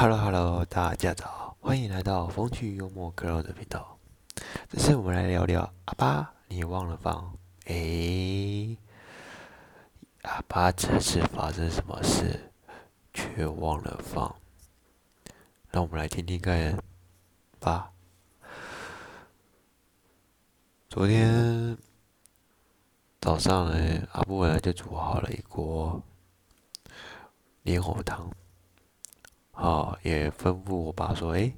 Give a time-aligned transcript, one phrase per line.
[0.00, 3.98] Hello Hello，大家早，欢迎来到风趣幽默 Girl 的频道。
[4.68, 7.36] 这次我们来聊聊阿爸，你忘了放？
[7.64, 8.78] 诶，
[10.22, 12.52] 阿爸这次发生什么事，
[13.12, 14.32] 却忘了放？
[15.72, 16.80] 让我们来听听看
[17.58, 17.90] 吧。
[20.88, 21.76] 昨天
[23.20, 26.00] 早上呢，阿布本来就煮好了一锅
[27.64, 28.30] 莲藕汤。
[29.60, 31.52] 好，也吩咐我爸说：“哎，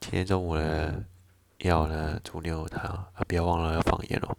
[0.00, 1.04] 今天中午呢，
[1.58, 4.36] 要呢煮牛汤啊，不要忘了要放盐哦。”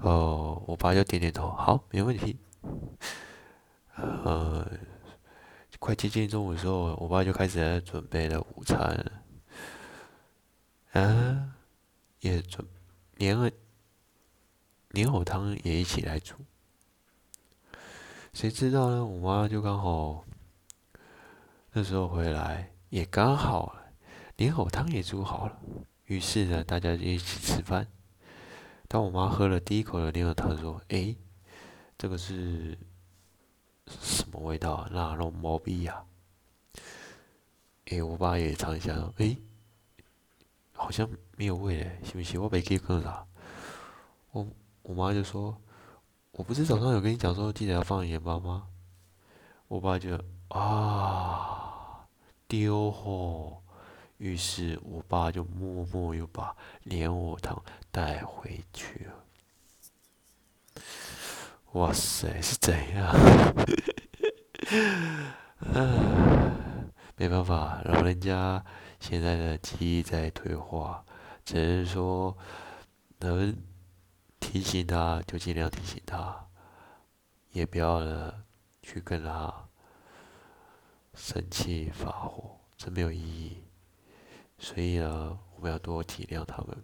[0.00, 2.38] 哦，我爸就点点头，好，没问题。
[3.94, 4.66] 呃，
[5.78, 9.12] 快接近中午的时候，我爸就开始准备了午餐，
[10.92, 11.52] 啊，
[12.20, 12.66] 也准
[13.16, 13.50] 莲藕
[14.88, 16.36] 莲藕汤也一起来煮。
[18.32, 19.04] 谁知道呢？
[19.04, 20.24] 我妈就刚好。
[21.74, 23.74] 那时候回来也刚好，
[24.36, 25.58] 莲藕汤也煮好了。
[26.04, 27.86] 于是呢，大家就一起吃饭。
[28.88, 31.16] 当我妈喝了第一口的莲藕汤，说：“诶，
[31.96, 32.78] 这个是
[33.86, 34.90] 什么味道啊？
[34.92, 36.04] 那种毛逼呀！”
[37.88, 39.38] 诶，我爸也尝一下，说：“诶，
[40.74, 42.42] 好像没有味嘞，行不行？
[42.42, 43.26] 我没给更啥？”
[44.32, 44.46] 我
[44.82, 45.58] 我妈就说
[46.32, 48.68] ：“我不是早上有跟你讲说记得要放盐巴吗？”
[49.68, 51.60] 我爸就啊。
[52.52, 53.62] 丢吼！
[54.18, 60.84] 于是我爸就默默又把莲藕汤带回去了。
[61.72, 63.10] 哇塞，是怎样？
[67.16, 68.62] 没办法，老人家
[69.00, 71.06] 现在的记忆在退化，
[71.46, 72.36] 只能说
[73.20, 73.56] 能
[74.38, 76.48] 提醒他就尽量提醒他，
[77.52, 78.44] 也不要呢
[78.82, 79.70] 去跟他。
[81.14, 83.58] 生气发火，这没有意义。
[84.58, 86.76] 所以呢，我们要多体谅他们。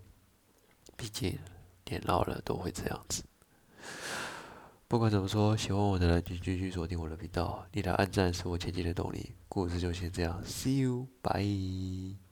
[0.96, 1.38] 毕竟
[1.84, 3.22] 年老了都会这样子。
[4.88, 7.66] 不管怎么说，喜欢我的人请继续锁定我的频道。
[7.72, 9.34] 你的按赞是我前进的动力。
[9.48, 12.27] 故事就先这样，See you，bye。